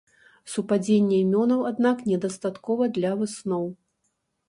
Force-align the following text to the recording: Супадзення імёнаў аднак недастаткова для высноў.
Супадзення 0.53 1.19
імёнаў 1.25 1.61
аднак 1.73 1.97
недастаткова 2.13 2.83
для 2.97 3.15
высноў. 3.25 3.73